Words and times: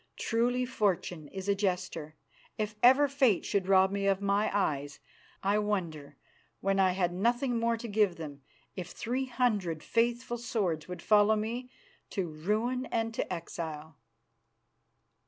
Truly 0.17 0.65
Fortune 0.65 1.27
is 1.27 1.47
a 1.47 1.53
jester. 1.53 2.15
If 2.57 2.75
ever 2.81 3.07
Fate 3.07 3.45
should 3.45 3.67
rob 3.67 3.91
me 3.91 4.07
of 4.07 4.19
my 4.19 4.49
eyes, 4.51 4.99
I 5.43 5.59
wonder, 5.59 6.17
when 6.59 6.79
I 6.79 6.93
had 6.93 7.13
nothing 7.13 7.59
more 7.59 7.77
to 7.77 7.87
give 7.87 8.15
them, 8.15 8.41
if 8.75 8.87
three 8.89 9.25
hundred 9.27 9.83
faithful 9.83 10.39
swords 10.39 10.87
would 10.87 11.03
follow 11.03 11.35
me 11.35 11.69
to 12.09 12.27
ruin 12.27 12.87
and 12.87 13.13
to 13.13 13.31
exile?" 13.31 13.95